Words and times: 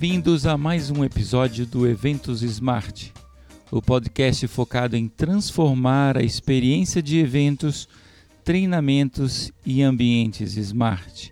Bem-vindos 0.00 0.46
a 0.46 0.56
mais 0.56 0.90
um 0.90 1.04
episódio 1.04 1.66
do 1.66 1.86
Eventos 1.86 2.42
Smart, 2.42 3.12
o 3.70 3.82
podcast 3.82 4.48
focado 4.48 4.96
em 4.96 5.06
transformar 5.06 6.16
a 6.16 6.22
experiência 6.22 7.02
de 7.02 7.18
eventos, 7.18 7.86
treinamentos 8.42 9.52
e 9.62 9.82
ambientes 9.82 10.56
smart. 10.56 11.30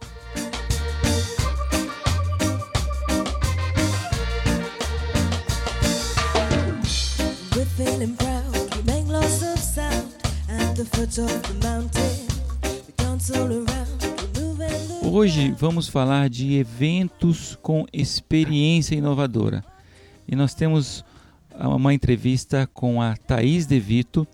Hoje 15.10 15.50
vamos 15.52 15.88
falar 15.88 16.28
de 16.28 16.58
eventos 16.58 17.58
com 17.62 17.86
experiência 17.94 18.94
inovadora. 18.94 19.64
E 20.28 20.36
nós 20.36 20.52
temos 20.52 21.02
uma 21.58 21.94
entrevista 21.94 22.68
com 22.74 23.00
a 23.00 23.16
Thaís 23.16 23.66
De 23.66 23.80
Vito, 23.80 24.28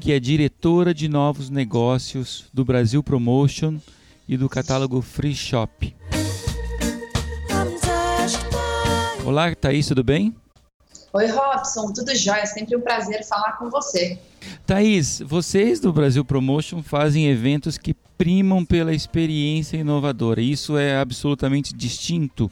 que 0.00 0.12
é 0.12 0.18
diretora 0.18 0.94
de 0.94 1.06
novos 1.06 1.50
negócios 1.50 2.46
do 2.50 2.64
Brasil 2.64 3.02
Promotion 3.02 3.78
e 4.26 4.38
do 4.38 4.48
catálogo 4.48 5.02
Free 5.02 5.34
Shop. 5.34 5.94
Olá, 9.22 9.54
Thaís, 9.54 9.86
tudo 9.86 10.02
bem? 10.02 10.34
Oi, 11.12 11.26
Robson, 11.26 11.92
tudo 11.92 12.14
jóia? 12.16 12.46
Sempre 12.46 12.74
um 12.74 12.80
prazer 12.80 13.22
falar 13.22 13.58
com 13.58 13.68
você. 13.68 14.18
Thaís, 14.66 15.22
vocês 15.26 15.80
do 15.80 15.92
Brasil 15.92 16.24
Promotion 16.24 16.82
fazem 16.82 17.26
eventos 17.26 17.78
que 17.78 17.94
primam 18.18 18.64
pela 18.64 18.94
experiência 18.94 19.76
inovadora. 19.76 20.40
Isso 20.40 20.76
é 20.76 20.96
absolutamente 20.98 21.74
distinto 21.74 22.50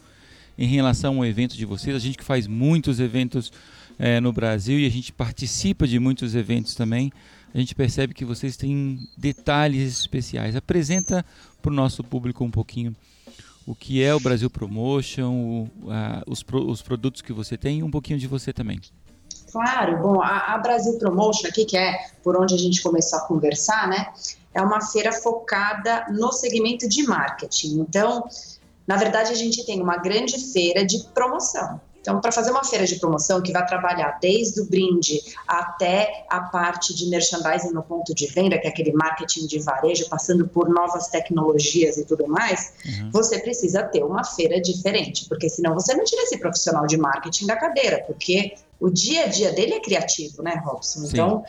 em 0.56 0.66
relação 0.66 1.16
ao 1.18 1.26
evento 1.26 1.56
de 1.56 1.64
vocês. 1.64 1.94
A 1.96 1.98
gente 1.98 2.18
que 2.18 2.24
faz 2.24 2.46
muitos 2.46 3.00
eventos 3.00 3.52
eh, 3.98 4.20
no 4.20 4.32
Brasil 4.32 4.78
e 4.78 4.86
a 4.86 4.90
gente 4.90 5.12
participa 5.12 5.86
de 5.86 5.98
muitos 5.98 6.34
eventos 6.34 6.74
também. 6.74 7.12
A 7.54 7.58
gente 7.58 7.74
percebe 7.74 8.14
que 8.14 8.24
vocês 8.24 8.56
têm 8.56 8.98
detalhes 9.16 10.00
especiais. 10.00 10.54
Apresenta 10.56 11.24
para 11.62 11.70
o 11.72 11.74
nosso 11.74 12.02
público 12.04 12.44
um 12.44 12.50
pouquinho 12.50 12.94
o 13.66 13.74
que 13.74 14.02
é 14.02 14.14
o 14.14 14.20
Brasil 14.20 14.50
Promotion, 14.50 15.30
o- 15.82 15.90
a- 15.90 16.22
os, 16.26 16.42
pro- 16.42 16.68
os 16.68 16.82
produtos 16.82 17.22
que 17.22 17.32
você 17.32 17.56
tem 17.56 17.78
e 17.78 17.82
um 17.82 17.90
pouquinho 17.90 18.18
de 18.18 18.26
você 18.26 18.52
também. 18.52 18.78
Claro, 19.54 20.02
bom, 20.02 20.20
a, 20.20 20.54
a 20.54 20.58
Brasil 20.58 20.98
Promotion 20.98 21.46
aqui, 21.46 21.64
que 21.64 21.76
é 21.76 21.96
por 22.24 22.36
onde 22.36 22.56
a 22.56 22.58
gente 22.58 22.82
começou 22.82 23.20
a 23.20 23.22
conversar, 23.22 23.86
né? 23.86 24.08
É 24.52 24.60
uma 24.60 24.80
feira 24.84 25.12
focada 25.12 26.06
no 26.10 26.32
segmento 26.32 26.88
de 26.88 27.04
marketing. 27.04 27.78
Então, 27.78 28.24
na 28.84 28.96
verdade, 28.96 29.30
a 29.30 29.36
gente 29.36 29.64
tem 29.64 29.80
uma 29.80 29.96
grande 29.96 30.52
feira 30.52 30.84
de 30.84 31.04
promoção. 31.14 31.80
Então, 32.00 32.20
para 32.20 32.32
fazer 32.32 32.50
uma 32.50 32.64
feira 32.64 32.84
de 32.84 32.96
promoção 32.96 33.40
que 33.40 33.50
vai 33.50 33.64
trabalhar 33.64 34.18
desde 34.20 34.60
o 34.60 34.66
brinde 34.66 35.22
até 35.48 36.26
a 36.28 36.40
parte 36.40 36.92
de 36.92 37.06
merchandising 37.08 37.70
no 37.72 37.82
ponto 37.82 38.12
de 38.12 38.26
venda, 38.26 38.58
que 38.58 38.66
é 38.66 38.70
aquele 38.70 38.92
marketing 38.92 39.46
de 39.46 39.60
varejo, 39.60 40.06
passando 40.10 40.46
por 40.46 40.68
novas 40.68 41.08
tecnologias 41.08 41.96
e 41.96 42.04
tudo 42.04 42.26
mais, 42.26 42.74
Uhum. 42.84 43.10
você 43.10 43.38
precisa 43.38 43.84
ter 43.84 44.02
uma 44.04 44.22
feira 44.22 44.60
diferente, 44.60 45.26
porque 45.28 45.48
senão 45.48 45.72
você 45.72 45.94
não 45.94 46.04
tira 46.04 46.22
esse 46.24 46.36
profissional 46.36 46.86
de 46.86 46.98
marketing 46.98 47.46
da 47.46 47.56
cadeira, 47.56 48.04
porque 48.06 48.52
o 48.84 48.90
dia 48.90 49.24
a 49.24 49.26
dia 49.26 49.52
dele 49.52 49.74
é 49.74 49.80
criativo, 49.80 50.42
né, 50.42 50.60
Robson? 50.64 51.00
Sim. 51.00 51.08
Então, 51.12 51.44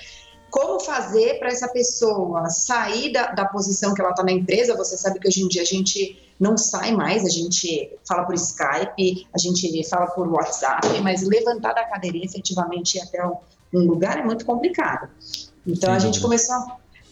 como 0.49 0.79
fazer 0.79 1.37
para 1.39 1.49
essa 1.49 1.67
pessoa 1.67 2.49
sair 2.49 3.11
da, 3.11 3.31
da 3.31 3.45
posição 3.45 3.93
que 3.93 4.01
ela 4.01 4.11
está 4.11 4.23
na 4.23 4.31
empresa? 4.31 4.77
Você 4.77 4.97
sabe 4.97 5.19
que 5.19 5.27
hoje 5.27 5.41
em 5.41 5.47
dia 5.47 5.61
a 5.61 5.65
gente 5.65 6.17
não 6.39 6.57
sai 6.57 6.91
mais, 6.91 7.25
a 7.25 7.29
gente 7.29 7.91
fala 8.07 8.23
por 8.23 8.35
Skype, 8.35 9.27
a 9.33 9.37
gente 9.37 9.83
fala 9.87 10.07
por 10.07 10.27
WhatsApp, 10.27 10.87
mas 11.01 11.23
levantar 11.23 11.73
da 11.73 11.83
cadeirinha 11.83 12.25
efetivamente 12.25 12.97
ir 12.97 13.01
até 13.01 13.25
um 13.25 13.35
um 13.75 13.85
lugar 13.85 14.17
é 14.17 14.23
muito 14.23 14.45
complicado. 14.45 15.09
Então 15.67 15.89
Sem 15.89 15.95
a 15.95 15.99
gente 15.99 16.21
começou 16.21 16.55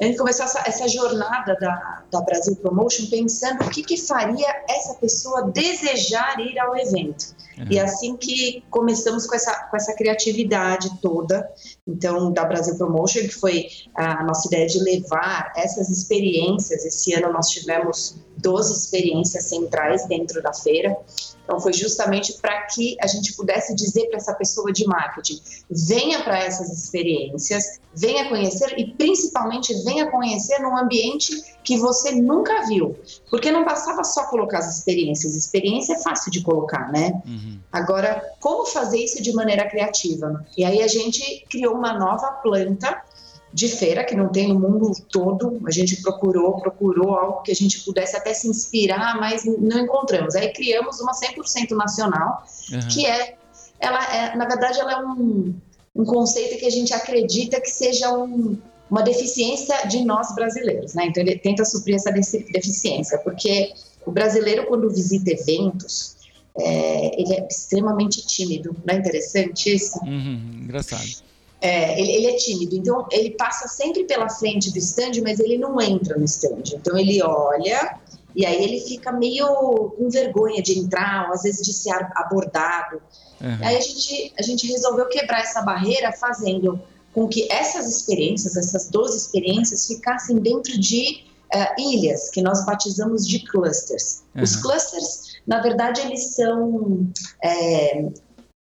a 0.01 0.05
gente 0.05 0.17
começou 0.17 0.45
essa, 0.45 0.63
essa 0.65 0.87
jornada 0.87 1.55
da, 1.55 2.03
da 2.11 2.21
Brasil 2.21 2.55
Promotion 2.55 3.05
pensando 3.11 3.63
o 3.63 3.69
que, 3.69 3.83
que 3.83 3.95
faria 3.95 4.47
essa 4.67 4.95
pessoa 4.95 5.43
desejar 5.51 6.39
ir 6.39 6.57
ao 6.57 6.75
evento. 6.75 7.35
Uhum. 7.57 7.67
E 7.69 7.79
assim 7.79 8.17
que 8.17 8.63
começamos 8.69 9.27
com 9.27 9.35
essa, 9.35 9.67
com 9.69 9.77
essa 9.77 9.95
criatividade 9.95 10.89
toda, 11.01 11.47
então, 11.87 12.31
da 12.31 12.45
Brasil 12.45 12.77
Promotion, 12.77 13.21
que 13.21 13.35
foi 13.35 13.67
a 13.95 14.23
nossa 14.23 14.47
ideia 14.47 14.67
de 14.67 14.79
levar 14.79 15.51
essas 15.55 15.89
experiências. 15.89 16.85
Esse 16.85 17.13
ano 17.13 17.31
nós 17.31 17.49
tivemos 17.49 18.15
12 18.43 18.73
experiências 18.73 19.45
centrais 19.45 20.05
dentro 20.07 20.43
da 20.43 20.53
feira. 20.53 20.95
Então, 21.43 21.59
foi 21.59 21.73
justamente 21.73 22.33
para 22.33 22.61
que 22.67 22.95
a 23.01 23.07
gente 23.07 23.33
pudesse 23.33 23.75
dizer 23.75 24.07
para 24.07 24.17
essa 24.17 24.33
pessoa 24.33 24.71
de 24.71 24.85
marketing: 24.85 25.41
venha 25.69 26.23
para 26.23 26.39
essas 26.39 26.69
experiências, 26.71 27.79
venha 27.93 28.29
conhecer 28.29 28.77
e 28.77 28.93
principalmente 28.93 29.73
venha 29.83 30.09
conhecer 30.09 30.59
num 30.59 30.77
ambiente 30.77 31.31
que 31.63 31.77
você 31.77 32.11
nunca 32.11 32.65
viu. 32.67 32.97
Porque 33.29 33.51
não 33.51 33.65
bastava 33.65 34.03
só 34.03 34.25
colocar 34.27 34.59
as 34.59 34.77
experiências, 34.77 35.35
experiência 35.35 35.93
é 35.93 35.99
fácil 35.99 36.31
de 36.31 36.41
colocar, 36.41 36.91
né? 36.91 37.21
Uhum. 37.25 37.59
Agora, 37.71 38.23
como 38.39 38.65
fazer 38.65 38.99
isso 38.99 39.21
de 39.21 39.33
maneira 39.33 39.69
criativa? 39.69 40.45
E 40.57 40.63
aí 40.63 40.81
a 40.81 40.87
gente 40.87 41.45
criou 41.49 41.75
uma 41.75 41.93
nova 41.93 42.27
planta 42.41 43.01
de 43.53 43.67
feira 43.67 44.03
que 44.03 44.15
não 44.15 44.29
tem 44.29 44.47
no 44.49 44.59
mundo 44.59 44.91
todo. 45.11 45.61
A 45.67 45.71
gente 45.71 46.01
procurou, 46.01 46.59
procurou 46.59 47.13
algo 47.15 47.41
que 47.43 47.51
a 47.51 47.55
gente 47.55 47.81
pudesse 47.81 48.15
até 48.17 48.33
se 48.33 48.47
inspirar, 48.47 49.19
mas 49.19 49.45
não 49.45 49.79
encontramos. 49.79 50.33
Aí 50.35 50.51
criamos 50.51 50.99
uma 50.99 51.13
100% 51.13 51.71
nacional, 51.75 52.43
Uhum. 52.71 52.79
que 52.89 53.05
é, 53.05 53.35
ela 53.79 54.03
é, 54.15 54.35
na 54.35 54.45
verdade, 54.47 54.79
ela 54.79 54.91
é 54.93 55.05
um, 55.05 55.53
um 55.95 56.03
conceito 56.03 56.57
que 56.57 56.65
a 56.65 56.69
gente 56.71 56.93
acredita 56.93 57.61
que 57.61 57.69
seja 57.69 58.11
um- 58.17 58.57
uma 58.89 59.03
deficiência 59.03 59.87
de 59.87 60.03
nós 60.03 60.33
brasileiros, 60.35 60.93
né? 60.93 61.05
Então 61.07 61.21
ele 61.23 61.37
tenta 61.37 61.63
suprir 61.65 61.95
essa 61.95 62.11
deficiência, 62.11 63.17
porque 63.19 63.71
o 64.05 64.11
brasileiro 64.11 64.65
quando 64.67 64.89
visita 64.89 65.31
eventos, 65.31 66.15
é, 66.59 67.19
ele 67.21 67.33
é 67.33 67.47
extremamente 67.47 68.25
tímido, 68.25 68.75
não 68.85 68.93
é 68.93 68.97
interessante 68.97 69.73
isso? 69.73 69.97
Uhum. 70.03 70.61
Engraçado. 70.63 71.03
É, 71.65 71.97
ele, 71.97 72.11
ele 72.11 72.27
é 72.27 72.35
tímido, 72.35 72.75
então 72.75 73.07
ele 73.09 73.31
passa 73.31 73.69
sempre 73.69 74.03
pela 74.03 74.27
frente 74.29 74.69
do 74.69 74.77
stand, 74.79 75.21
mas 75.23 75.39
ele 75.39 75.57
não 75.57 75.79
entra 75.79 76.17
no 76.17 76.25
stand. 76.25 76.63
Então 76.75 76.97
ele 76.97 77.23
olha 77.23 77.97
e 78.35 78.45
aí 78.45 78.61
ele 78.61 78.81
fica 78.81 79.13
meio 79.13 79.47
com 79.97 80.09
vergonha 80.09 80.61
de 80.61 80.77
entrar, 80.77 81.27
ou 81.27 81.33
às 81.33 81.43
vezes 81.43 81.65
de 81.65 81.71
ser 81.71 81.93
abordado. 82.15 83.01
Uhum. 83.39 83.57
Aí 83.61 83.77
a 83.77 83.79
gente, 83.79 84.33
a 84.37 84.41
gente 84.41 84.67
resolveu 84.67 85.07
quebrar 85.07 85.39
essa 85.39 85.61
barreira 85.61 86.11
fazendo 86.11 86.81
com 87.13 87.29
que 87.29 87.49
essas 87.49 87.87
experiências, 87.87 88.57
essas 88.57 88.89
12 88.89 89.17
experiências, 89.17 89.87
ficassem 89.87 90.39
dentro 90.39 90.77
de 90.77 91.23
eh, 91.53 91.75
ilhas, 91.77 92.29
que 92.31 92.41
nós 92.41 92.65
batizamos 92.65 93.25
de 93.25 93.39
clusters. 93.39 94.23
Os 94.41 94.55
Uhum. 94.55 94.61
clusters, 94.63 95.37
na 95.47 95.61
verdade, 95.61 96.01
eles 96.01 96.35
são 96.35 97.07
eh, 97.41 98.09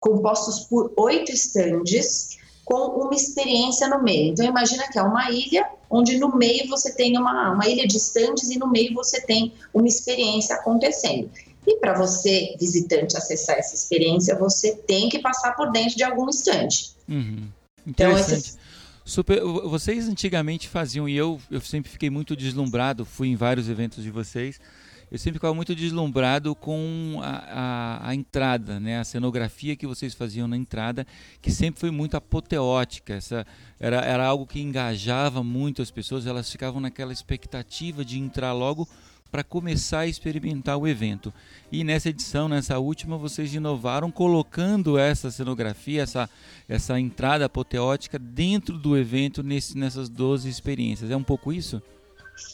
compostos 0.00 0.60
por 0.60 0.92
oito 0.96 1.32
estandes 1.32 2.38
com 2.66 3.00
uma 3.00 3.14
experiência 3.14 3.88
no 3.88 4.02
meio. 4.02 4.32
Então, 4.32 4.44
imagina 4.44 4.86
que 4.90 4.98
é 4.98 5.02
uma 5.02 5.30
ilha 5.30 5.64
onde 5.88 6.18
no 6.18 6.36
meio 6.36 6.68
você 6.68 6.92
tem 6.94 7.16
uma, 7.16 7.52
uma 7.52 7.66
ilha 7.66 7.86
de 7.86 7.96
estandes 7.96 8.50
e 8.50 8.58
no 8.58 8.68
meio 8.68 8.92
você 8.92 9.20
tem 9.20 9.54
uma 9.72 9.86
experiência 9.86 10.56
acontecendo. 10.56 11.30
E 11.64 11.76
para 11.78 11.96
você, 11.96 12.56
visitante, 12.60 13.16
acessar 13.16 13.56
essa 13.56 13.74
experiência, 13.74 14.36
você 14.36 14.74
tem 14.74 15.08
que 15.08 15.20
passar 15.20 15.52
por 15.52 15.70
dentro 15.70 15.96
de 15.96 16.02
algum 16.04 16.28
estande. 16.28 16.90
Uhum. 17.08 17.46
Então, 17.86 18.10
Interessante. 18.10 18.38
esses- 18.40 18.58
Super, 19.04 19.40
vo- 19.40 19.68
vocês 19.68 20.08
antigamente 20.08 20.68
faziam, 20.68 21.08
e 21.08 21.16
eu, 21.16 21.40
eu 21.48 21.60
sempre 21.60 21.88
fiquei 21.88 22.10
muito 22.10 22.34
deslumbrado, 22.34 23.04
fui 23.04 23.28
em 23.28 23.36
vários 23.36 23.68
eventos 23.68 24.02
de 24.02 24.10
vocês, 24.10 24.58
eu 25.10 25.18
sempre 25.18 25.34
ficava 25.34 25.54
muito 25.54 25.74
deslumbrado 25.74 26.54
com 26.54 27.20
a, 27.22 27.28
a, 27.28 28.08
a 28.08 28.14
entrada, 28.14 28.80
né? 28.80 28.98
a 28.98 29.04
cenografia 29.04 29.76
que 29.76 29.86
vocês 29.86 30.14
faziam 30.14 30.48
na 30.48 30.56
entrada, 30.56 31.06
que 31.40 31.50
sempre 31.50 31.80
foi 31.80 31.90
muito 31.90 32.16
apoteótica, 32.16 33.14
essa, 33.14 33.46
era, 33.78 34.00
era 34.00 34.26
algo 34.26 34.46
que 34.46 34.60
engajava 34.60 35.44
muito 35.44 35.80
as 35.80 35.90
pessoas, 35.90 36.26
elas 36.26 36.50
ficavam 36.50 36.80
naquela 36.80 37.12
expectativa 37.12 38.04
de 38.04 38.18
entrar 38.18 38.52
logo 38.52 38.88
para 39.30 39.44
começar 39.44 40.00
a 40.00 40.06
experimentar 40.06 40.76
o 40.76 40.86
evento. 40.86 41.32
E 41.70 41.84
nessa 41.84 42.08
edição, 42.08 42.48
nessa 42.48 42.78
última, 42.78 43.18
vocês 43.18 43.54
inovaram 43.54 44.10
colocando 44.10 44.98
essa 44.98 45.30
cenografia, 45.30 46.02
essa, 46.02 46.30
essa 46.68 46.98
entrada 46.98 47.44
apoteótica 47.44 48.18
dentro 48.18 48.78
do 48.78 48.96
evento 48.96 49.42
nesse, 49.42 49.76
nessas 49.76 50.08
12 50.08 50.48
experiências. 50.48 51.10
É 51.10 51.16
um 51.16 51.22
pouco 51.22 51.52
isso? 51.52 51.82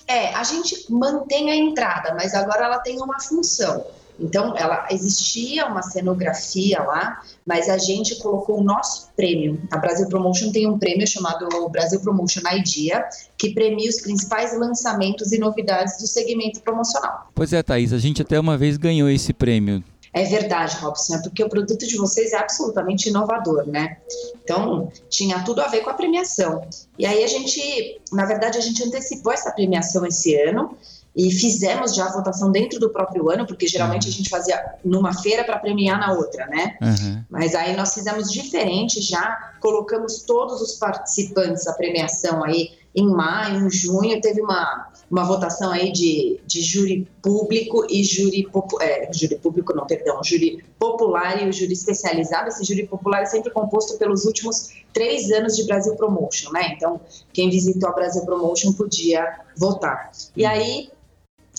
É, 0.06 0.34
a 0.34 0.44
gente 0.44 0.86
mantém 0.90 1.50
a 1.50 1.56
entrada, 1.56 2.14
mas 2.14 2.34
agora 2.34 2.64
ela 2.64 2.78
tem 2.78 3.00
uma 3.00 3.18
função. 3.20 3.84
Então, 4.20 4.54
ela 4.56 4.86
existia 4.90 5.66
uma 5.66 5.82
cenografia 5.82 6.80
lá, 6.82 7.22
mas 7.46 7.68
a 7.68 7.78
gente 7.78 8.16
colocou 8.16 8.60
o 8.60 8.62
nosso 8.62 9.08
prêmio. 9.16 9.60
A 9.70 9.78
Brasil 9.78 10.08
Promotion 10.08 10.52
tem 10.52 10.68
um 10.68 10.78
prêmio 10.78 11.06
chamado 11.06 11.48
Brasil 11.70 12.00
Promotion 12.00 12.42
Idea, 12.52 13.04
que 13.36 13.52
premia 13.52 13.88
os 13.88 14.00
principais 14.00 14.56
lançamentos 14.56 15.32
e 15.32 15.38
novidades 15.38 15.98
do 15.98 16.06
segmento 16.06 16.60
promocional. 16.60 17.30
Pois 17.34 17.52
é, 17.52 17.62
Thaís, 17.62 17.92
a 17.92 17.98
gente 17.98 18.22
até 18.22 18.38
uma 18.38 18.56
vez 18.56 18.76
ganhou 18.76 19.08
esse 19.08 19.32
prêmio. 19.32 19.82
É 20.12 20.24
verdade, 20.24 20.76
Robson, 20.76 21.14
é 21.14 21.22
porque 21.22 21.42
o 21.42 21.48
produto 21.48 21.86
de 21.86 21.96
vocês 21.96 22.32
é 22.32 22.36
absolutamente 22.36 23.08
inovador, 23.08 23.66
né? 23.66 23.96
Então, 24.44 24.92
tinha 25.08 25.42
tudo 25.42 25.62
a 25.62 25.68
ver 25.68 25.80
com 25.80 25.88
a 25.90 25.94
premiação. 25.94 26.60
E 26.98 27.06
aí 27.06 27.24
a 27.24 27.26
gente, 27.26 28.00
na 28.12 28.26
verdade, 28.26 28.58
a 28.58 28.60
gente 28.60 28.82
antecipou 28.84 29.32
essa 29.32 29.50
premiação 29.50 30.04
esse 30.04 30.34
ano 30.34 30.76
e 31.16 31.30
fizemos 31.30 31.94
já 31.94 32.06
a 32.06 32.12
votação 32.12 32.50
dentro 32.50 32.78
do 32.78 32.90
próprio 32.90 33.30
ano, 33.30 33.46
porque 33.46 33.66
geralmente 33.66 34.08
a 34.08 34.12
gente 34.12 34.28
fazia 34.28 34.76
numa 34.84 35.14
feira 35.14 35.44
para 35.44 35.58
premiar 35.58 35.98
na 35.98 36.12
outra, 36.12 36.46
né? 36.46 36.76
Uhum. 36.80 37.24
Mas 37.30 37.54
aí 37.54 37.76
nós 37.76 37.94
fizemos 37.94 38.30
diferente 38.30 39.00
já, 39.00 39.54
colocamos 39.60 40.22
todos 40.22 40.60
os 40.60 40.74
participantes 40.74 41.64
da 41.64 41.72
premiação 41.72 42.44
aí 42.44 42.70
em 42.94 43.08
maio, 43.08 43.66
em 43.66 43.70
junho, 43.70 44.20
teve 44.20 44.40
uma, 44.42 44.91
uma 45.12 45.24
votação 45.24 45.70
aí 45.70 45.92
de, 45.92 46.40
de 46.46 46.62
júri 46.62 47.06
público 47.20 47.86
e 47.90 48.02
júri, 48.02 48.48
é, 48.80 49.12
júri 49.12 49.36
público, 49.36 49.74
não, 49.74 49.86
perdão, 49.86 50.24
júri 50.24 50.64
popular 50.78 51.42
e 51.42 51.46
o 51.46 51.52
júri 51.52 51.74
especializado. 51.74 52.48
Esse 52.48 52.64
júri 52.64 52.86
popular 52.86 53.20
é 53.20 53.26
sempre 53.26 53.50
composto 53.50 53.98
pelos 53.98 54.24
últimos 54.24 54.70
três 54.90 55.30
anos 55.30 55.54
de 55.54 55.64
Brasil 55.64 55.94
Promotion, 55.96 56.50
né? 56.50 56.72
Então, 56.74 56.98
quem 57.30 57.50
visitou 57.50 57.90
a 57.90 57.92
Brasil 57.92 58.24
Promotion 58.24 58.72
podia 58.72 59.40
votar. 59.58 60.10
E 60.34 60.46
aí, 60.46 60.88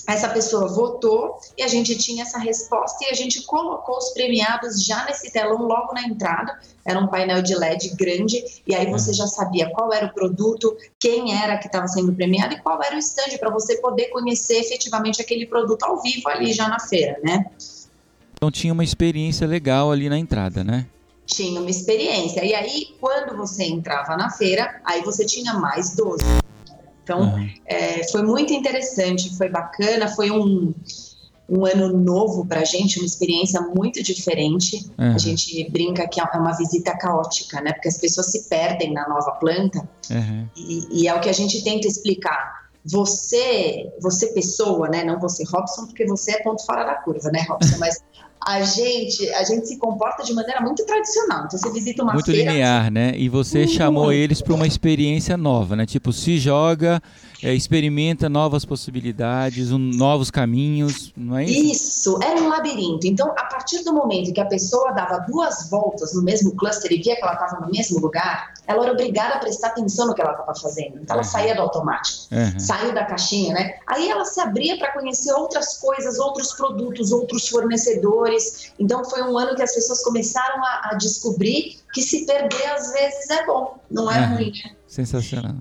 essa 0.06 0.28
pessoa 0.28 0.68
votou 0.68 1.38
e 1.56 1.62
a 1.62 1.68
gente 1.68 1.96
tinha 1.96 2.22
essa 2.22 2.38
resposta 2.38 3.04
e 3.04 3.10
a 3.10 3.14
gente 3.14 3.42
colocou 3.42 3.96
os 3.96 4.10
premiados 4.10 4.84
já 4.84 5.04
nesse 5.06 5.30
telão 5.32 5.62
logo 5.62 5.94
na 5.94 6.02
entrada. 6.02 6.58
Era 6.84 6.98
um 6.98 7.06
painel 7.06 7.42
de 7.42 7.54
LED 7.54 7.94
grande 7.96 8.44
e 8.66 8.74
aí 8.74 8.90
você 8.90 9.12
já 9.12 9.26
sabia 9.26 9.70
qual 9.70 9.92
era 9.92 10.06
o 10.06 10.12
produto, 10.12 10.76
quem 10.98 11.34
era 11.34 11.56
que 11.56 11.66
estava 11.66 11.88
sendo 11.88 12.12
premiado 12.12 12.54
e 12.54 12.60
qual 12.60 12.82
era 12.82 12.94
o 12.94 12.98
stand 12.98 13.38
para 13.38 13.50
você 13.50 13.76
poder 13.76 14.08
conhecer 14.08 14.58
efetivamente 14.58 15.22
aquele 15.22 15.46
produto 15.46 15.82
ao 15.84 16.02
vivo 16.02 16.28
ali 16.28 16.52
já 16.52 16.68
na 16.68 16.78
feira, 16.78 17.18
né? 17.22 17.46
Então 18.34 18.50
tinha 18.50 18.72
uma 18.72 18.84
experiência 18.84 19.46
legal 19.46 19.90
ali 19.90 20.08
na 20.08 20.18
entrada, 20.18 20.62
né? 20.62 20.86
Tinha 21.24 21.58
uma 21.60 21.70
experiência. 21.70 22.44
E 22.44 22.54
aí, 22.54 22.94
quando 23.00 23.34
você 23.34 23.64
entrava 23.64 24.16
na 24.16 24.30
feira, 24.30 24.80
aí 24.84 25.00
você 25.02 25.24
tinha 25.24 25.54
mais 25.54 25.96
12. 25.96 26.22
Então, 27.04 27.20
Uhum. 27.20 27.48
é, 27.66 28.02
foi 28.10 28.22
muito 28.22 28.52
interessante, 28.52 29.36
foi 29.36 29.48
bacana, 29.50 30.08
foi 30.08 30.30
um, 30.30 30.72
um 31.48 31.66
ano 31.66 31.96
novo 31.96 32.46
para 32.46 32.60
a 32.60 32.64
gente, 32.64 32.98
uma 32.98 33.04
experiência 33.06 33.60
muito 33.60 34.02
diferente. 34.02 34.90
Uhum. 34.98 35.14
A 35.14 35.18
gente 35.18 35.70
brinca 35.70 36.08
que 36.08 36.18
é 36.18 36.24
uma 36.24 36.56
visita 36.56 36.96
caótica, 36.96 37.60
né? 37.60 37.72
Porque 37.74 37.88
as 37.88 37.98
pessoas 37.98 38.30
se 38.32 38.48
perdem 38.48 38.92
na 38.92 39.06
nova 39.08 39.32
planta 39.32 39.86
Uhum. 40.10 40.48
e, 40.56 41.02
e 41.02 41.08
é 41.08 41.14
o 41.14 41.20
que 41.20 41.28
a 41.28 41.32
gente 41.34 41.62
tenta 41.62 41.86
explicar. 41.86 42.64
Você, 42.86 43.90
você 44.00 44.28
pessoa, 44.28 44.88
né? 44.88 45.04
Não 45.04 45.18
você 45.18 45.44
Robson, 45.44 45.86
porque 45.86 46.06
você 46.06 46.32
é 46.32 46.42
ponto 46.42 46.64
fora 46.66 46.84
da 46.84 46.94
curva, 46.96 47.30
né, 47.30 47.44
Robson? 47.48 47.76
Mas 47.78 47.98
a 48.46 48.62
gente, 48.62 49.28
a 49.34 49.44
gente 49.44 49.66
se 49.66 49.78
comporta 49.78 50.22
de 50.22 50.32
maneira 50.34 50.60
muito 50.60 50.84
tradicional. 50.84 51.44
Então 51.46 51.58
você 51.58 51.70
visita 51.72 52.02
uma 52.02 52.12
Muito 52.12 52.26
feira, 52.30 52.50
linear, 52.52 52.90
né? 52.90 53.12
E 53.16 53.28
você 53.28 53.58
Muito. 53.58 53.72
chamou 53.72 54.12
eles 54.12 54.42
para 54.42 54.54
uma 54.54 54.66
experiência 54.66 55.36
nova, 55.36 55.74
né? 55.76 55.86
Tipo, 55.86 56.12
se 56.12 56.38
joga, 56.38 57.02
é, 57.42 57.54
experimenta 57.54 58.28
novas 58.28 58.64
possibilidades, 58.64 59.70
um- 59.72 59.78
novos 59.78 60.30
caminhos, 60.30 61.12
não 61.16 61.36
é 61.36 61.44
isso? 61.44 61.72
Isso, 61.72 62.18
era 62.22 62.40
um 62.40 62.48
labirinto. 62.48 63.06
Então, 63.06 63.30
a 63.30 63.44
partir 63.44 63.82
do 63.84 63.92
momento 63.92 64.32
que 64.32 64.40
a 64.40 64.46
pessoa 64.46 64.92
dava 64.92 65.18
duas 65.28 65.68
voltas 65.70 66.14
no 66.14 66.22
mesmo 66.22 66.54
cluster 66.56 66.90
e 66.92 67.02
via 67.02 67.16
que 67.16 67.22
ela 67.22 67.34
estava 67.34 67.60
no 67.64 67.70
mesmo 67.70 67.98
lugar, 68.00 68.54
ela 68.66 68.82
era 68.82 68.92
obrigada 68.92 69.34
a 69.34 69.38
prestar 69.38 69.68
atenção 69.68 70.06
no 70.06 70.14
que 70.14 70.20
ela 70.22 70.32
estava 70.32 70.54
fazendo. 70.54 70.98
Então, 71.02 71.14
ela 71.16 71.18
Uhum. 71.18 71.24
saía 71.30 71.54
do 71.54 71.62
automático, 71.62 72.18
Uhum. 72.32 72.58
saiu 72.60 72.94
da 72.94 73.04
caixinha, 73.04 73.52
né? 73.54 73.74
Aí 73.86 74.08
ela 74.08 74.24
se 74.24 74.40
abria 74.40 74.78
para 74.78 74.92
conhecer 74.92 75.32
outras 75.32 75.76
coisas, 75.78 76.18
outros 76.18 76.52
produtos, 76.54 77.12
outros 77.12 77.48
fornecedores. 77.48 78.33
Então, 78.78 79.04
foi 79.04 79.22
um 79.22 79.36
ano 79.38 79.54
que 79.54 79.62
as 79.62 79.74
pessoas 79.74 80.02
começaram 80.02 80.62
a, 80.64 80.90
a 80.92 80.94
descobrir 80.94 81.76
que 81.92 82.02
se 82.02 82.26
perder 82.26 82.66
às 82.66 82.92
vezes 82.92 83.30
é 83.30 83.46
bom, 83.46 83.78
não 83.90 84.10
é 84.10 84.20
Uhum. 84.20 84.34
ruim, 84.36 84.52
né? 84.64 84.72
Sensacional. 84.86 85.56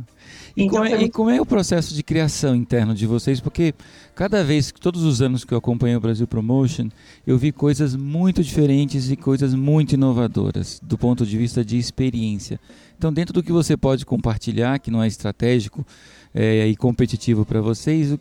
E, 0.56 0.64
Então 0.66 0.80
como 0.80 0.86
é, 0.86 0.96
foi 0.98 1.04
e 1.06 1.10
como 1.10 1.30
é 1.31 1.42
o 1.42 1.46
processo 1.46 1.94
de 1.96 2.04
criação 2.04 2.56
interno 2.56 2.94
de 2.94 3.08
vocês? 3.08 3.40
Porque 3.40 3.74
cada 4.14 4.44
vez, 4.44 4.72
todos 4.72 5.04
os 5.04 5.20
anos 5.22 5.44
que 5.44 5.52
eu 5.54 5.58
acompanho 5.58 5.98
o 5.98 6.02
Brasil 6.02 6.28
Promotion, 6.28 6.90
eu 7.25 7.38
vi 7.40 7.52
coisas 7.52 7.96
muito 7.96 8.44
diferentes 8.44 9.10
e 9.10 9.16
coisas 9.16 9.56
muito 9.56 9.94
inovadoras 9.94 10.80
do 10.84 10.96
ponto 10.98 11.25
de 11.25 11.38
vista 11.38 11.66
de 11.66 11.78
experiência. 11.80 12.60
Então, 12.98 13.12
dentro 13.12 13.34
do 13.34 13.42
que 13.42 13.52
você 13.52 13.75
pode 13.75 14.06
compartilhar, 14.06 14.78
que 14.80 14.92
não 14.92 15.02
é 15.02 15.08
estratégico 15.08 15.86
é, 16.34 16.68
e 16.68 16.75
competitivo 16.75 17.44
para 17.46 17.60
vocês, 17.60 18.12
o 18.12 18.20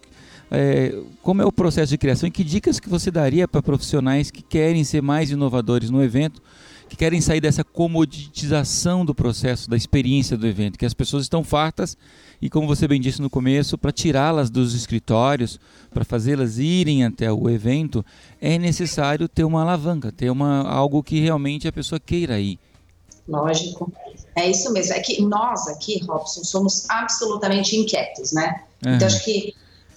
é, 0.52 0.94
como 1.22 1.40
é 1.40 1.46
o 1.46 1.50
processo 1.50 1.88
de 1.90 1.98
criação 1.98 2.28
e 2.28 2.30
que 2.30 2.44
dicas 2.44 2.78
que 2.78 2.88
você 2.88 3.10
daria 3.10 3.48
para 3.48 3.62
profissionais 3.62 4.30
que 4.30 4.42
querem 4.42 4.84
ser 4.84 5.00
mais 5.00 5.30
inovadores 5.30 5.88
no 5.88 6.04
evento, 6.04 6.42
que 6.90 6.96
querem 6.96 7.22
sair 7.22 7.40
dessa 7.40 7.64
comoditização 7.64 9.02
do 9.02 9.14
processo, 9.14 9.70
da 9.70 9.78
experiência 9.78 10.36
do 10.36 10.46
evento, 10.46 10.78
que 10.78 10.84
as 10.84 10.92
pessoas 10.92 11.22
estão 11.22 11.42
fartas 11.42 11.96
e, 12.40 12.50
como 12.50 12.66
você 12.66 12.86
bem 12.86 13.00
disse 13.00 13.22
no 13.22 13.30
começo, 13.30 13.78
para 13.78 13.90
tirá-las 13.90 14.50
dos 14.50 14.74
escritórios, 14.74 15.58
para 15.90 16.04
fazê-las 16.04 16.58
irem 16.58 17.02
até 17.02 17.32
o 17.32 17.48
evento, 17.48 18.04
é 18.38 18.58
necessário 18.58 19.28
ter 19.28 19.44
uma 19.44 19.62
alavanca, 19.62 20.12
ter 20.12 20.30
uma, 20.30 20.68
algo 20.68 21.02
que 21.02 21.18
realmente 21.18 21.66
a 21.66 21.72
pessoa 21.72 21.98
queira 21.98 22.38
ir. 22.38 22.58
Lógico. 23.26 23.90
É 24.36 24.50
isso 24.50 24.70
mesmo. 24.72 24.92
É 24.92 25.00
que 25.00 25.22
nós 25.22 25.66
aqui, 25.68 26.04
Robson, 26.04 26.44
somos 26.44 26.90
absolutamente 26.90 27.74
inquietos, 27.76 28.32
né? 28.32 28.64
Então, 28.80 28.92
Aham. 28.92 29.06
acho 29.06 29.24
que 29.24 29.54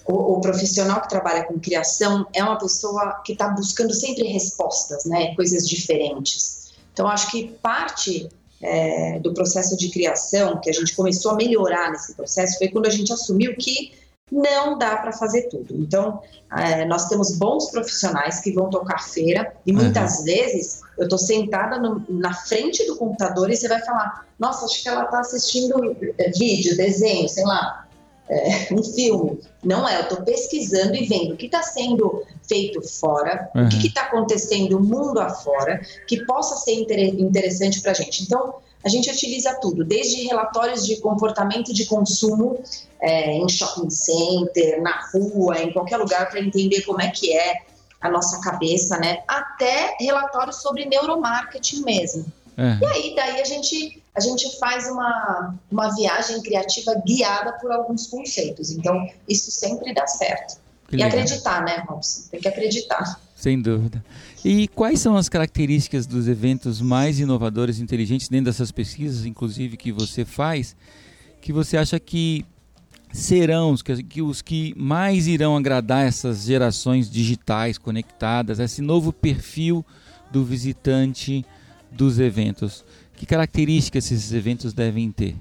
o, 0.08 0.34
o 0.34 0.40
profissional 0.40 1.00
que 1.00 1.08
trabalha 1.08 1.44
com 1.44 1.58
criação 1.58 2.26
é 2.32 2.42
uma 2.42 2.58
pessoa 2.58 3.20
que 3.24 3.32
está 3.32 3.48
buscando 3.48 3.92
sempre 3.92 4.28
respostas, 4.28 5.04
né? 5.04 5.34
Coisas 5.34 5.68
diferentes. 5.68 6.72
Então, 6.92 7.08
acho 7.08 7.30
que 7.30 7.48
parte 7.62 8.28
é, 8.62 9.18
do 9.18 9.34
processo 9.34 9.76
de 9.76 9.90
criação, 9.90 10.60
que 10.60 10.70
a 10.70 10.72
gente 10.72 10.94
começou 10.94 11.32
a 11.32 11.34
melhorar 11.34 11.90
nesse 11.90 12.14
processo, 12.14 12.58
foi 12.58 12.68
quando 12.68 12.86
a 12.86 12.90
gente 12.90 13.12
assumiu 13.12 13.54
que 13.56 13.92
não 14.30 14.76
dá 14.76 14.96
para 14.96 15.12
fazer 15.12 15.42
tudo. 15.42 15.74
Então, 15.76 16.20
é, 16.56 16.84
nós 16.84 17.08
temos 17.08 17.36
bons 17.36 17.70
profissionais 17.70 18.40
que 18.40 18.52
vão 18.52 18.70
tocar 18.70 19.02
feira 19.02 19.54
e 19.64 19.72
muitas 19.72 20.24
vezes 20.24 20.80
eu 20.98 21.04
estou 21.04 21.18
sentada 21.18 21.78
no- 21.78 22.04
na 22.08 22.34
frente 22.34 22.84
do 22.86 22.96
computador 22.96 23.50
e 23.50 23.56
você 23.56 23.68
vai 23.68 23.80
falar: 23.84 24.26
Nossa, 24.38 24.64
acho 24.64 24.82
que 24.82 24.88
ela 24.88 25.04
está 25.04 25.20
assistindo 25.20 25.96
é, 26.18 26.30
vídeo, 26.30 26.76
desenho, 26.76 27.28
sei 27.28 27.44
lá, 27.44 27.85
é, 28.28 28.68
um 28.72 28.82
filme. 28.82 29.40
Não 29.64 29.88
é, 29.88 29.96
eu 29.98 30.02
estou 30.02 30.22
pesquisando 30.22 30.94
e 30.96 31.06
vendo 31.06 31.34
o 31.34 31.36
que 31.36 31.46
está 31.46 31.62
sendo 31.62 32.22
feito 32.48 32.80
fora, 32.82 33.50
o 33.54 33.68
que 33.68 33.76
Uhum. 33.76 33.82
está 33.86 34.02
acontecendo 34.02 34.80
mundo 34.80 35.20
afora, 35.20 35.80
que 36.06 36.24
possa 36.24 36.56
ser 36.56 36.72
inter- 36.74 37.14
interessante 37.20 37.80
para 37.80 37.92
a 37.92 37.94
gente. 37.94 38.22
Então, 38.22 38.56
a 38.84 38.88
gente 38.88 39.10
utiliza 39.10 39.54
tudo, 39.60 39.84
desde 39.84 40.22
relatórios 40.26 40.86
de 40.86 40.96
comportamento 41.00 41.72
de 41.74 41.86
consumo 41.86 42.60
é, 43.00 43.32
em 43.32 43.48
shopping 43.48 43.90
center, 43.90 44.80
na 44.80 45.00
rua, 45.12 45.60
em 45.60 45.72
qualquer 45.72 45.96
lugar, 45.96 46.30
para 46.30 46.40
entender 46.40 46.82
como 46.82 47.00
é 47.00 47.10
que 47.10 47.36
é 47.36 47.54
a 48.00 48.08
nossa 48.08 48.40
cabeça, 48.40 48.96
né? 48.98 49.22
Até 49.26 49.96
relatórios 49.98 50.56
sobre 50.62 50.84
neuromarketing 50.84 51.82
mesmo. 51.82 52.24
Aham. 52.58 52.78
E 52.80 52.86
aí, 52.86 53.14
daí 53.14 53.40
a 53.40 53.44
gente, 53.44 54.02
a 54.14 54.20
gente 54.20 54.58
faz 54.58 54.86
uma, 54.88 55.54
uma 55.70 55.94
viagem 55.94 56.40
criativa 56.42 56.94
guiada 57.06 57.52
por 57.54 57.70
alguns 57.70 58.06
conceitos. 58.06 58.70
Então, 58.70 59.08
isso 59.28 59.50
sempre 59.50 59.92
dá 59.92 60.06
certo. 60.06 60.58
Que 60.88 60.94
e 60.94 60.98
legal. 60.98 61.18
acreditar, 61.18 61.64
né, 61.64 61.84
Robson? 61.88 62.28
Tem 62.30 62.40
que 62.40 62.48
acreditar. 62.48 63.20
Sem 63.34 63.60
dúvida. 63.60 64.02
E 64.44 64.68
quais 64.68 65.00
são 65.00 65.16
as 65.16 65.28
características 65.28 66.06
dos 66.06 66.28
eventos 66.28 66.80
mais 66.80 67.18
inovadores 67.18 67.78
e 67.78 67.82
inteligentes 67.82 68.28
dentro 68.28 68.46
dessas 68.46 68.72
pesquisas, 68.72 69.26
inclusive, 69.26 69.76
que 69.76 69.92
você 69.92 70.24
faz, 70.24 70.74
que 71.40 71.52
você 71.52 71.76
acha 71.76 71.98
que 72.00 72.46
serão 73.12 73.72
os 73.72 73.82
que, 73.82 74.02
que 74.02 74.22
os 74.22 74.42
que 74.42 74.74
mais 74.76 75.26
irão 75.26 75.56
agradar 75.56 76.06
essas 76.06 76.44
gerações 76.44 77.10
digitais 77.10 77.78
conectadas, 77.78 78.58
esse 78.58 78.80
novo 78.80 79.12
perfil 79.12 79.84
do 80.30 80.44
visitante 80.44 81.44
dos 81.90 82.18
eventos? 82.18 82.84
Que 83.14 83.24
características 83.26 84.04
esses 84.10 84.32
eventos 84.32 84.72
devem 84.72 85.10
ter? 85.10 85.36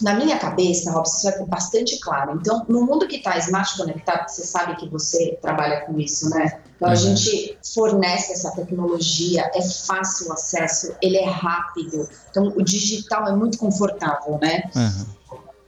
Na 0.00 0.14
minha 0.14 0.38
cabeça, 0.38 0.90
Robson, 0.92 1.28
isso 1.28 1.42
é 1.42 1.46
bastante 1.46 1.98
claro. 2.00 2.38
Então, 2.40 2.64
no 2.68 2.86
mundo 2.86 3.06
que 3.08 3.16
está 3.16 3.36
smart 3.38 3.76
conectado, 3.76 4.28
você 4.28 4.46
sabe 4.46 4.76
que 4.76 4.88
você 4.88 5.36
trabalha 5.42 5.80
com 5.82 5.98
isso, 6.00 6.30
né? 6.30 6.60
Então, 6.76 6.88
a 6.88 6.92
Uhum. 6.92 6.96
gente 6.96 7.58
fornece 7.74 8.32
essa 8.32 8.52
tecnologia, 8.52 9.50
é 9.54 9.62
fácil 9.62 10.28
o 10.28 10.32
acesso, 10.32 10.94
ele 11.02 11.16
é 11.16 11.28
rápido. 11.28 12.08
Então, 12.30 12.54
o 12.56 12.62
digital 12.62 13.26
é 13.26 13.34
muito 13.34 13.58
confortável, 13.58 14.38
né? 14.40 14.62
Aham. 14.74 15.06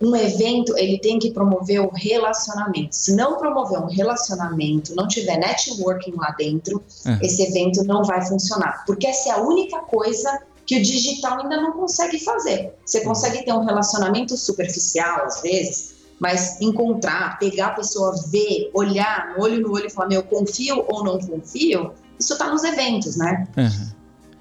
Um 0.00 0.14
evento 0.14 0.76
ele 0.76 0.99
tem 1.00 1.19
que 1.19 1.33
promover 1.33 1.81
o 1.81 1.90
relacionamento. 1.93 2.95
Se 2.95 3.14
não 3.14 3.37
promover 3.37 3.81
um 3.81 3.87
relacionamento, 3.87 4.95
não 4.95 5.09
tiver 5.09 5.37
networking 5.38 6.14
lá 6.17 6.35
dentro, 6.38 6.83
Uhum. 7.05 7.19
esse 7.21 7.43
evento 7.43 7.83
não 7.85 8.05
vai 8.05 8.25
funcionar. 8.25 8.85
Porque 8.87 9.07
essa 9.07 9.31
é 9.31 9.33
a 9.33 9.43
única 9.43 9.81
coisa 9.81 10.40
que 10.64 10.76
o 10.76 10.83
digital 10.83 11.40
ainda 11.40 11.61
não 11.61 11.73
consegue 11.73 12.19
fazer. 12.19 12.75
Você 12.85 13.00
consegue 13.00 13.45
ter 13.45 13.52
um 13.52 13.64
relacionamento 13.64 14.37
superficial 14.37 15.25
às 15.25 15.40
vezes, 15.40 15.95
mas 16.21 16.61
encontrar, 16.61 17.38
pegar 17.38 17.69
a 17.69 17.71
pessoa, 17.71 18.14
ver, 18.28 18.71
olhar 18.75 19.35
no 19.35 19.43
olho 19.43 19.61
no 19.61 19.73
olho 19.73 19.87
e 19.87 19.90
falar, 19.90 20.09
meu, 20.09 20.23
confio 20.23 20.85
ou 20.88 21.02
não 21.02 21.19
confio, 21.19 21.93
isso 22.19 22.33
está 22.35 22.49
nos 22.50 22.62
eventos, 22.64 23.17
né? 23.17 23.49
Aham. 23.57 23.93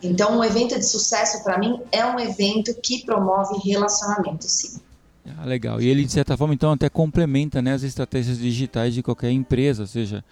Então, 0.04 0.38
um 0.38 0.44
evento 0.44 0.76
de 0.78 0.86
sucesso 0.86 1.44
para 1.44 1.58
mim 1.58 1.82
é 1.92 2.06
um 2.06 2.20
evento 2.20 2.74
que 2.84 3.04
promove 3.04 3.58
relacionamento, 3.68 4.48
sim. 4.48 4.80
Ah, 5.38 5.46
legal. 5.46 5.82
E 5.82 5.88
ele, 5.88 6.06
de 6.06 6.12
certa 6.12 6.38
forma, 6.38 6.54
então, 6.54 6.72
até 6.72 6.90
complementa 6.90 7.62
né, 7.62 7.74
as 7.74 7.84
estratégias 7.84 8.38
digitais 8.38 8.94
de 8.94 9.02
qualquer 9.02 9.32
empresa, 9.32 9.84
ou 9.84 9.88
seja, 9.88 10.24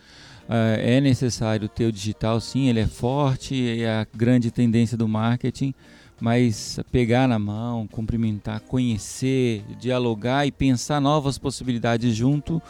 ah, 0.48 0.76
é 0.78 1.02
necessário 1.02 1.68
ter 1.68 1.86
o 1.86 1.92
digital, 1.92 2.40
sim, 2.40 2.70
ele 2.70 2.80
é 2.80 2.88
forte, 2.88 3.82
é 3.82 3.90
a 3.90 4.08
grande 4.16 4.52
tendência 4.52 4.98
do 4.98 5.08
marketing, 5.08 5.74
mas 6.20 6.80
pegar 6.92 7.28
na 7.28 7.40
mão, 7.40 7.88
cumprimentar, 7.88 8.62
conhecer, 8.62 9.64
dialogar 9.80 10.46
e 10.46 10.52
pensar 10.52 11.02
novas 11.02 11.38
possibilidades 11.38 12.16
junto, 12.16 12.62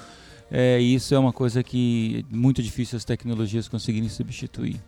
é, 0.51 0.79
isso 0.79 1.13
é 1.13 1.19
uma 1.19 1.33
coisa 1.33 1.63
que 1.63 2.25
é 2.31 2.35
muito 2.35 2.61
difícil 2.61 2.97
as 2.97 3.05
tecnologias 3.05 3.67
conseguirem 3.67 4.09
substituir. 4.09 4.81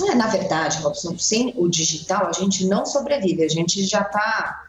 É, 0.00 0.14
na 0.14 0.28
verdade, 0.28 0.78
Robson, 0.78 1.18
sem 1.18 1.52
o 1.56 1.68
digital 1.68 2.28
a 2.28 2.32
gente 2.32 2.66
não 2.66 2.86
sobrevive, 2.86 3.42
a 3.42 3.48
gente 3.48 3.84
já 3.84 4.02
está. 4.02 4.67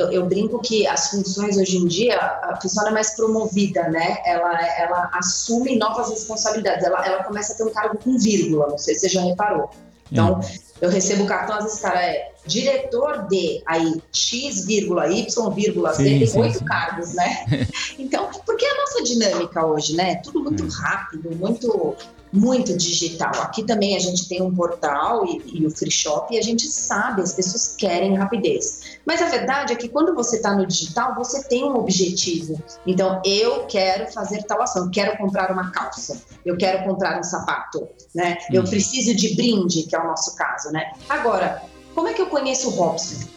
Eu, 0.00 0.12
eu 0.12 0.26
brinco 0.26 0.60
que 0.60 0.86
as 0.86 1.10
funções 1.10 1.56
hoje 1.56 1.76
em 1.78 1.86
dia, 1.86 2.16
a 2.16 2.56
pessoa 2.56 2.84
não 2.84 2.90
é 2.92 2.94
mais 2.94 3.16
promovida, 3.16 3.88
né? 3.88 4.18
Ela, 4.24 4.66
ela 4.78 5.10
assume 5.12 5.76
novas 5.76 6.08
responsabilidades, 6.10 6.84
ela, 6.84 7.04
ela 7.04 7.24
começa 7.24 7.52
a 7.52 7.56
ter 7.56 7.64
um 7.64 7.70
cargo 7.70 7.98
com 7.98 8.16
vírgula, 8.16 8.68
não 8.68 8.78
sei 8.78 8.94
se 8.94 9.00
você 9.00 9.08
já 9.08 9.22
reparou. 9.22 9.70
Então, 10.10 10.40
eu 10.80 10.88
recebo 10.88 11.26
cartão, 11.26 11.56
às 11.56 11.64
vezes, 11.64 11.80
cara, 11.80 12.00
é 12.00 12.30
diretor 12.46 13.26
de, 13.28 13.60
aí, 13.66 14.00
X, 14.12 14.64
vírgula, 14.64 15.10
Y, 15.10 15.50
vírgula, 15.50 15.92
Z, 15.92 16.04
tem 16.04 16.40
oito 16.40 16.64
cargos, 16.64 17.12
né? 17.14 17.44
Então, 17.98 18.30
porque 18.44 18.64
é 18.64 18.70
a 18.70 18.76
nossa 18.76 19.02
dinâmica 19.02 19.66
hoje, 19.66 19.96
né? 19.96 20.16
Tudo 20.16 20.44
muito 20.44 20.64
Hum. 20.64 20.68
rápido, 20.68 21.34
muito 21.34 21.96
muito 22.36 22.76
digital. 22.76 23.32
Aqui 23.42 23.64
também 23.64 23.96
a 23.96 23.98
gente 23.98 24.28
tem 24.28 24.42
um 24.42 24.54
portal 24.54 25.24
e, 25.26 25.60
e 25.60 25.66
o 25.66 25.70
free 25.70 25.90
shop 25.90 26.34
e 26.34 26.38
a 26.38 26.42
gente 26.42 26.68
sabe, 26.68 27.22
as 27.22 27.32
pessoas 27.34 27.74
querem 27.76 28.14
rapidez. 28.14 28.98
Mas 29.06 29.22
a 29.22 29.26
verdade 29.26 29.72
é 29.72 29.76
que 29.76 29.88
quando 29.88 30.14
você 30.14 30.36
está 30.36 30.54
no 30.54 30.66
digital, 30.66 31.14
você 31.14 31.42
tem 31.44 31.64
um 31.64 31.76
objetivo. 31.76 32.62
Então, 32.86 33.20
eu 33.24 33.64
quero 33.66 34.12
fazer 34.12 34.42
tal 34.42 34.60
ação, 34.60 34.84
eu 34.84 34.90
quero 34.90 35.16
comprar 35.16 35.50
uma 35.50 35.70
calça, 35.70 36.22
eu 36.44 36.56
quero 36.56 36.84
comprar 36.84 37.18
um 37.18 37.22
sapato, 37.22 37.88
né? 38.14 38.36
Eu 38.52 38.62
Hum. 38.62 38.66
preciso 38.66 39.14
de 39.14 39.34
brinde, 39.34 39.84
que 39.84 39.96
é 39.96 39.98
o 39.98 40.06
nosso 40.06 40.36
caso, 40.36 40.70
né? 40.70 40.92
Agora, 41.08 41.62
como 41.94 42.08
é 42.08 42.12
que 42.12 42.20
eu 42.20 42.26
conheço 42.26 42.68
o 42.68 42.72
Robson? 42.72 43.36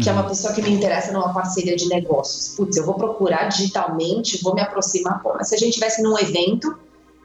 que 0.00 0.08
é 0.08 0.12
uma 0.12 0.22
pessoa 0.22 0.54
que 0.54 0.62
me 0.62 0.70
interessa 0.70 1.10
numa 1.10 1.34
parceria 1.34 1.74
de 1.74 1.88
negócios. 1.88 2.54
Putz, 2.54 2.76
eu 2.76 2.86
vou 2.86 2.94
procurar 2.94 3.48
digitalmente, 3.48 4.40
vou 4.40 4.54
me 4.54 4.60
aproximar. 4.60 5.20
Pô, 5.20 5.34
mas 5.34 5.48
se 5.48 5.56
a 5.56 5.58
gente 5.58 5.74
tivesse 5.74 6.00
num 6.00 6.16
evento 6.16 6.78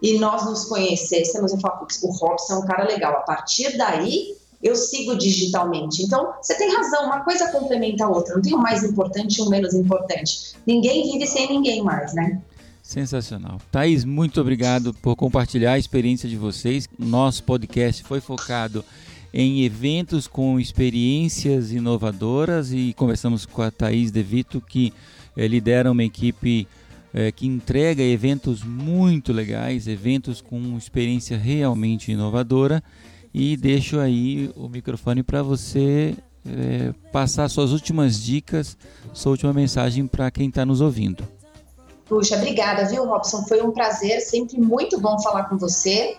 e 0.06 0.20
nós 0.20 0.46
nos 0.46 0.66
conhecêssemos, 0.66 1.52
eu 1.52 1.60
falo, 1.60 1.88
o 2.04 2.12
Robson 2.12 2.54
é 2.54 2.58
um 2.58 2.66
cara 2.68 2.84
legal. 2.86 3.14
A 3.14 3.22
partir 3.22 3.76
daí, 3.76 4.36
eu 4.62 4.76
sigo 4.76 5.18
digitalmente. 5.18 6.04
Então, 6.04 6.32
você 6.40 6.56
tem 6.56 6.72
razão, 6.76 7.06
uma 7.06 7.22
coisa 7.22 7.52
complementa 7.52 8.06
a 8.06 8.10
outra. 8.10 8.36
Não 8.36 8.42
tem 8.44 8.54
o 8.54 8.60
mais 8.60 8.84
importante 8.84 9.40
e 9.40 9.42
o 9.42 9.50
menos 9.50 9.74
importante. 9.74 10.54
Ninguém 10.64 11.12
vive 11.12 11.26
sem 11.26 11.50
ninguém 11.50 11.82
mais, 11.82 12.14
né? 12.14 12.40
Sensacional. 12.84 13.60
Thaís, 13.72 14.06
muito 14.06 14.40
obrigado 14.40 14.94
por 15.02 15.16
compartilhar 15.16 15.74
a 15.74 15.80
experiência 15.80 16.30
de 16.30 16.38
vocês. 16.38 16.88
Nosso 17.00 17.44
podcast 17.44 18.04
foi 18.04 18.22
focado 18.22 18.86
em 19.34 19.64
eventos 19.64 20.28
com 20.28 20.60
experiências 20.60 21.72
inovadoras 21.72 22.72
e 22.72 22.94
conversamos 22.94 23.44
com 23.44 23.64
a 23.64 23.72
Thaís 23.72 24.12
De 24.12 24.22
Vito, 24.22 24.62
que 24.62 24.94
eh, 25.36 25.48
lidera 25.48 25.92
uma 25.92 26.04
equipe 26.04 26.68
eh, 27.18 27.32
que 27.32 27.48
entrega 27.48 28.04
eventos 28.04 28.62
muito 28.62 29.32
legais, 29.32 29.88
eventos 29.88 30.42
com 30.42 30.78
experiência 30.78 31.38
realmente 31.38 32.12
inovadora. 32.12 32.84
E 33.34 33.56
deixo 33.56 34.00
aí 34.00 34.52
o 34.54 34.68
microfone 34.68 35.24
para 35.24 35.42
você 35.42 36.14
eh, 36.46 36.94
passar 37.14 37.50
suas 37.50 37.72
últimas 37.72 38.22
dicas, 38.22 38.78
sua 39.14 39.32
última 39.32 39.54
mensagem 39.54 40.06
para 40.06 40.30
quem 40.30 40.50
está 40.50 40.66
nos 40.66 40.82
ouvindo. 40.82 41.26
Puxa, 42.06 42.36
obrigada, 42.36 42.86
viu, 42.86 43.06
Robson? 43.06 43.44
Foi 43.48 43.62
um 43.62 43.72
prazer, 43.72 44.20
sempre 44.20 44.60
muito 44.60 45.00
bom 45.00 45.18
falar 45.22 45.46
com 45.46 45.58
você. 45.58 46.18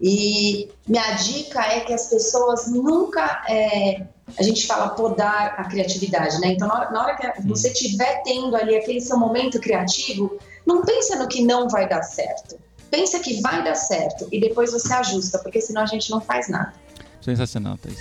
E 0.00 0.68
minha 0.88 1.12
dica 1.12 1.60
é 1.60 1.80
que 1.80 1.92
as 1.92 2.08
pessoas 2.08 2.72
nunca. 2.72 3.44
é, 3.48 4.06
a 4.38 4.42
gente 4.42 4.66
fala 4.66 4.90
podar 4.90 5.54
a 5.58 5.64
criatividade, 5.64 6.40
né? 6.40 6.48
Então, 6.52 6.68
na 6.68 6.74
hora, 6.74 6.90
na 6.90 7.02
hora 7.02 7.16
que 7.16 7.46
você 7.46 7.68
estiver 7.68 8.22
tendo 8.22 8.54
ali 8.56 8.76
aquele 8.76 9.00
seu 9.00 9.18
momento 9.18 9.60
criativo, 9.60 10.38
não 10.66 10.82
pensa 10.82 11.16
no 11.16 11.28
que 11.28 11.44
não 11.44 11.68
vai 11.68 11.88
dar 11.88 12.02
certo. 12.02 12.56
Pensa 12.90 13.18
que 13.18 13.40
vai 13.40 13.64
dar 13.64 13.74
certo 13.74 14.28
e 14.30 14.40
depois 14.40 14.72
você 14.72 14.92
ajusta, 14.92 15.38
porque 15.38 15.60
senão 15.60 15.82
a 15.82 15.86
gente 15.86 16.10
não 16.10 16.20
faz 16.20 16.48
nada. 16.48 16.74
Sensacional, 17.20 17.78
true. 17.78 17.96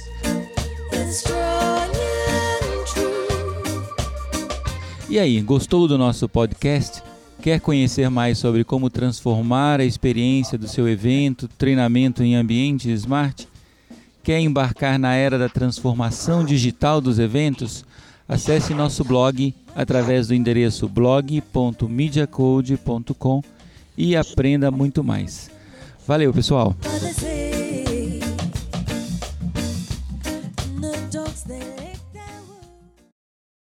E 5.09 5.19
aí, 5.19 5.41
gostou 5.41 5.87
do 5.87 5.97
nosso 5.97 6.27
podcast? 6.29 7.03
Quer 7.41 7.59
conhecer 7.59 8.09
mais 8.09 8.37
sobre 8.37 8.63
como 8.63 8.89
transformar 8.89 9.79
a 9.79 9.85
experiência 9.85 10.57
do 10.57 10.67
seu 10.67 10.87
evento, 10.87 11.47
treinamento 11.47 12.23
em 12.23 12.35
ambiente 12.35 12.91
smart? 12.91 13.47
Quer 14.23 14.39
embarcar 14.39 14.99
na 14.99 15.15
era 15.15 15.37
da 15.37 15.49
transformação 15.49 16.45
digital 16.45 17.01
dos 17.01 17.17
eventos? 17.17 17.83
Acesse 18.29 18.71
nosso 18.73 19.03
blog 19.03 19.53
através 19.75 20.27
do 20.27 20.35
endereço 20.35 20.87
blog.mediacode.com 20.87 23.43
e 23.97 24.15
aprenda 24.15 24.71
muito 24.71 25.03
mais. 25.03 25.49
Valeu, 26.07 26.31
pessoal! 26.31 26.75